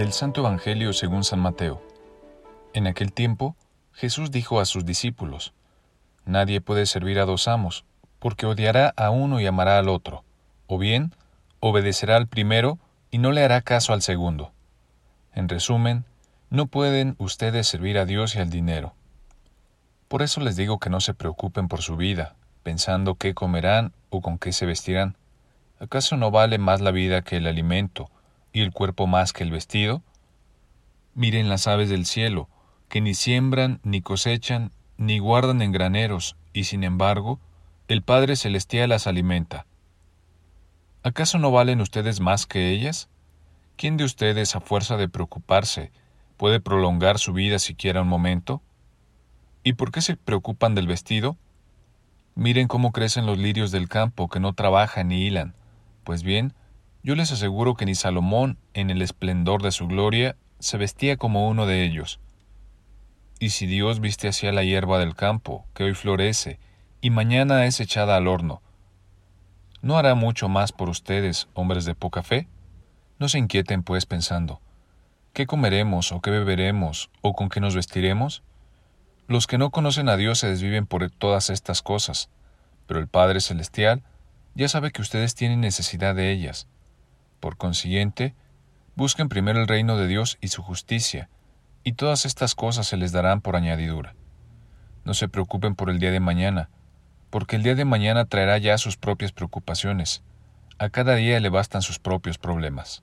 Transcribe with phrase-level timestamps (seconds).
[0.00, 1.82] Del Santo Evangelio según San Mateo.
[2.72, 3.54] En aquel tiempo,
[3.92, 5.52] Jesús dijo a sus discípulos,
[6.24, 7.84] Nadie puede servir a dos amos,
[8.18, 10.24] porque odiará a uno y amará al otro,
[10.66, 11.14] o bien,
[11.60, 12.78] obedecerá al primero
[13.10, 14.52] y no le hará caso al segundo.
[15.34, 16.06] En resumen,
[16.48, 18.94] no pueden ustedes servir a Dios y al dinero.
[20.08, 24.22] Por eso les digo que no se preocupen por su vida, pensando qué comerán o
[24.22, 25.18] con qué se vestirán.
[25.78, 28.10] ¿Acaso no vale más la vida que el alimento
[28.52, 30.02] y el cuerpo más que el vestido?
[31.14, 32.48] Miren las aves del cielo,
[32.88, 37.40] que ni siembran, ni cosechan, ni guardan en graneros, y sin embargo,
[37.88, 39.66] el Padre Celestial las alimenta.
[41.02, 43.08] ¿Acaso no valen ustedes más que ellas?
[43.76, 45.90] ¿Quién de ustedes, a fuerza de preocuparse,
[46.36, 48.62] puede prolongar su vida siquiera un momento?
[49.62, 51.36] ¿Y por qué se preocupan del vestido?
[52.34, 55.54] Miren cómo crecen los lirios del campo que no trabajan ni hilan.
[56.04, 56.54] Pues bien,
[57.02, 61.48] yo les aseguro que ni Salomón, en el esplendor de su gloria, se vestía como
[61.48, 62.20] uno de ellos.
[63.38, 66.58] Y si Dios viste hacia la hierba del campo, que hoy florece,
[67.00, 68.60] y mañana es echada al horno,
[69.80, 72.48] ¿no hará mucho más por ustedes, hombres de poca fe?
[73.18, 74.60] No se inquieten, pues, pensando,
[75.32, 78.42] ¿qué comeremos o qué beberemos o con qué nos vestiremos?
[79.26, 82.28] Los que no conocen a Dios se desviven por todas estas cosas,
[82.86, 84.02] pero el Padre Celestial
[84.54, 86.66] ya sabe que ustedes tienen necesidad de ellas.
[87.40, 88.34] Por consiguiente,
[88.94, 91.28] busquen primero el reino de Dios y su justicia,
[91.82, 94.14] y todas estas cosas se les darán por añadidura.
[95.04, 96.68] No se preocupen por el día de mañana,
[97.30, 100.22] porque el día de mañana traerá ya sus propias preocupaciones.
[100.78, 103.02] A cada día le bastan sus propios problemas.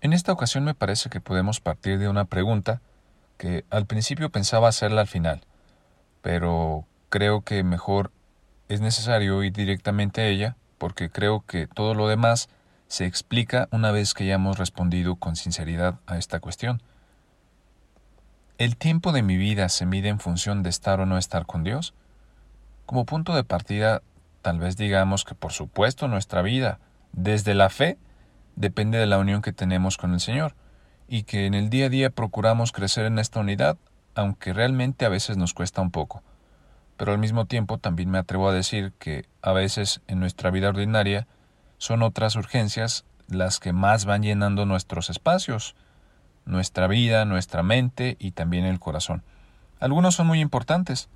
[0.00, 2.80] En esta ocasión me parece que podemos partir de una pregunta
[3.36, 5.44] que al principio pensaba hacerla al final,
[6.22, 8.12] pero creo que mejor
[8.68, 12.48] es necesario ir directamente a ella, porque creo que todo lo demás
[12.90, 16.82] se explica una vez que ya hemos respondido con sinceridad a esta cuestión.
[18.58, 21.62] ¿El tiempo de mi vida se mide en función de estar o no estar con
[21.62, 21.94] Dios?
[22.86, 24.02] Como punto de partida,
[24.42, 26.80] tal vez digamos que por supuesto nuestra vida,
[27.12, 27.96] desde la fe,
[28.56, 30.56] depende de la unión que tenemos con el Señor,
[31.06, 33.78] y que en el día a día procuramos crecer en esta unidad,
[34.16, 36.24] aunque realmente a veces nos cuesta un poco.
[36.96, 40.70] Pero al mismo tiempo también me atrevo a decir que a veces en nuestra vida
[40.70, 41.28] ordinaria
[41.80, 45.74] son otras urgencias las que más van llenando nuestros espacios,
[46.44, 49.22] nuestra vida, nuestra mente y también el corazón.
[49.80, 51.08] Algunos son muy importantes,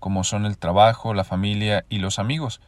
[0.00, 2.60] como son el trabajo, la familia y los amigos,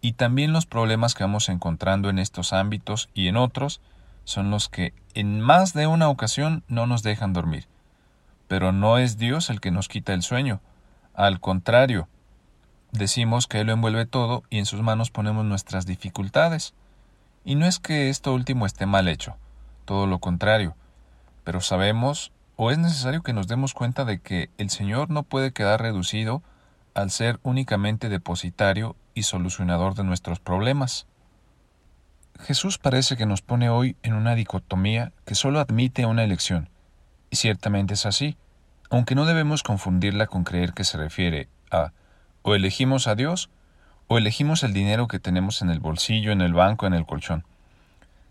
[0.00, 3.82] y también los problemas que vamos encontrando en estos ámbitos y en otros
[4.24, 7.66] son los que en más de una ocasión no nos dejan dormir.
[8.46, 10.62] Pero no es Dios el que nos quita el sueño.
[11.12, 12.08] Al contrario,
[12.92, 16.74] decimos que Él lo envuelve todo y en sus manos ponemos nuestras dificultades.
[17.44, 19.36] Y no es que esto último esté mal hecho,
[19.84, 20.76] todo lo contrario,
[21.44, 25.52] pero sabemos o es necesario que nos demos cuenta de que el Señor no puede
[25.52, 26.42] quedar reducido
[26.94, 31.06] al ser únicamente depositario y solucionador de nuestros problemas.
[32.40, 36.68] Jesús parece que nos pone hoy en una dicotomía que solo admite una elección,
[37.30, 38.36] y ciertamente es así,
[38.90, 41.92] aunque no debemos confundirla con creer que se refiere a
[42.42, 43.50] o elegimos a Dios
[44.06, 47.44] o elegimos el dinero que tenemos en el bolsillo, en el banco, en el colchón.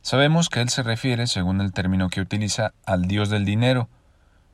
[0.01, 3.89] Sabemos que Él se refiere, según el término que utiliza, al Dios del dinero.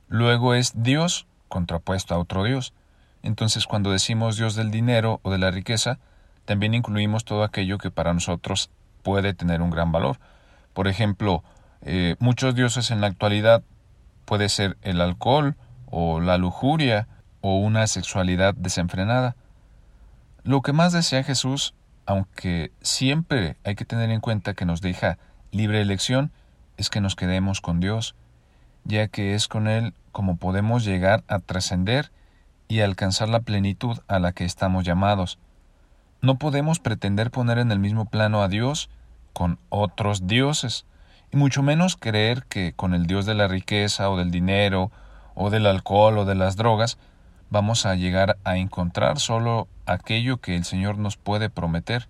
[0.08, 2.74] Luego es Dios contrapuesto a otro Dios.
[3.22, 5.98] Entonces cuando decimos Dios del dinero o de la riqueza,
[6.44, 8.70] también incluimos todo aquello que para nosotros
[9.02, 10.18] puede tener un gran valor.
[10.72, 11.42] Por ejemplo,
[11.82, 13.62] eh, muchos dioses en la actualidad
[14.24, 15.56] puede ser el alcohol
[15.86, 17.06] o la lujuria
[17.40, 19.36] o una sexualidad desenfrenada.
[20.44, 21.72] Lo que más desea Jesús,
[22.04, 25.16] aunque siempre hay que tener en cuenta que nos deja
[25.52, 26.32] libre elección,
[26.76, 28.14] es que nos quedemos con Dios,
[28.84, 32.12] ya que es con Él como podemos llegar a trascender
[32.68, 35.38] y alcanzar la plenitud a la que estamos llamados.
[36.20, 38.90] No podemos pretender poner en el mismo plano a Dios
[39.32, 40.84] con otros dioses,
[41.32, 44.92] y mucho menos creer que con el Dios de la riqueza o del dinero
[45.34, 46.98] o del alcohol o de las drogas
[47.48, 52.08] vamos a llegar a encontrar solo aquello que el Señor nos puede prometer.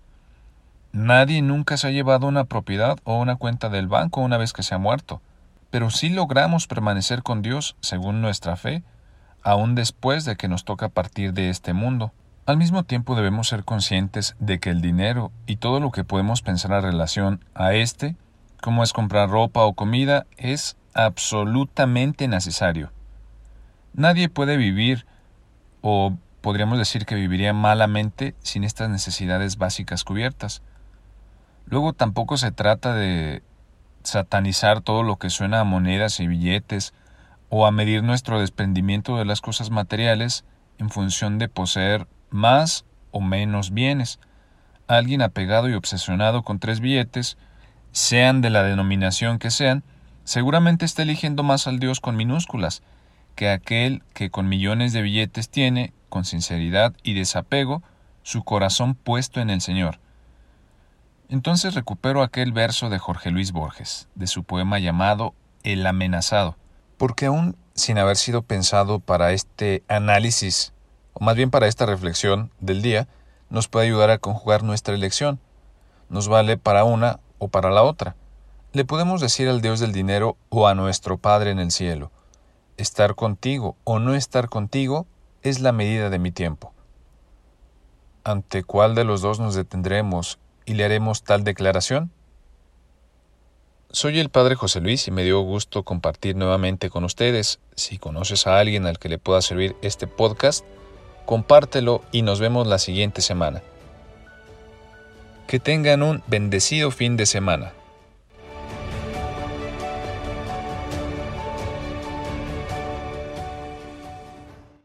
[0.91, 4.63] Nadie nunca se ha llevado una propiedad o una cuenta del banco una vez que
[4.63, 5.21] se ha muerto,
[5.69, 8.83] pero sí logramos permanecer con Dios según nuestra fe,
[9.43, 12.11] aun después de que nos toca partir de este mundo.
[12.45, 16.41] Al mismo tiempo debemos ser conscientes de que el dinero y todo lo que podemos
[16.41, 18.15] pensar en relación a este,
[18.61, 22.91] como es comprar ropa o comida, es absolutamente necesario.
[23.93, 25.05] Nadie puede vivir,
[25.81, 26.13] o
[26.45, 30.61] podríamos decir que viviría malamente sin estas necesidades básicas cubiertas.
[31.65, 33.41] Luego tampoco se trata de
[34.03, 36.93] satanizar todo lo que suena a monedas y billetes,
[37.49, 40.45] o a medir nuestro desprendimiento de las cosas materiales
[40.77, 44.19] en función de poseer más o menos bienes.
[44.85, 47.39] Alguien apegado y obsesionado con tres billetes,
[47.91, 49.83] sean de la denominación que sean,
[50.25, 52.83] seguramente está eligiendo más al Dios con minúsculas
[53.35, 57.83] que aquel que con millones de billetes tiene, con sinceridad y desapego,
[58.23, 59.99] su corazón puesto en el Señor.
[61.27, 65.33] Entonces recupero aquel verso de Jorge Luis Borges, de su poema llamado
[65.63, 66.55] El amenazado,
[66.95, 70.71] porque aún sin haber sido pensado para este análisis,
[71.11, 73.09] o más bien para esta reflexión del día,
[73.49, 75.41] nos puede ayudar a conjugar nuestra elección.
[76.07, 78.15] Nos vale para una o para la otra.
[78.71, 82.09] Le podemos decir al Dios del dinero o a nuestro Padre en el cielo,
[82.77, 85.07] estar contigo o no estar contigo
[85.45, 86.73] es la medida de mi tiempo.
[88.23, 92.11] ¿Ante cuál de los dos nos detendremos y le haremos tal declaración?
[93.91, 97.59] Soy el Padre José Luis y me dio gusto compartir nuevamente con ustedes.
[97.75, 100.65] Si conoces a alguien al que le pueda servir este podcast,
[101.27, 103.61] compártelo y nos vemos la siguiente semana.
[105.45, 107.73] Que tengan un bendecido fin de semana.